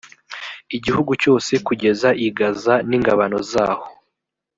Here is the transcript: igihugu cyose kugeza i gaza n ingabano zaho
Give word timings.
igihugu 0.77 1.11
cyose 1.21 1.53
kugeza 1.67 2.09
i 2.25 2.27
gaza 2.37 2.75
n 2.87 2.91
ingabano 2.97 3.37
zaho 3.51 3.85